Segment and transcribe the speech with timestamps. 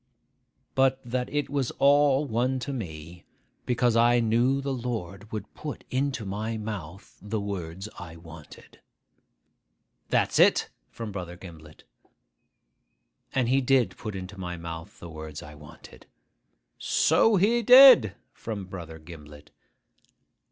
[0.73, 3.23] but that it was all one to me,
[3.67, 8.79] because I knew the Lord would put into my mouth the words I wanted.'
[10.09, 11.83] ('That's it!' from Brother Gimblet.)
[13.35, 16.07] 'And he did put into my mouth the words I wanted.'
[16.79, 19.51] ('So he did!' from Brother Gimblet.)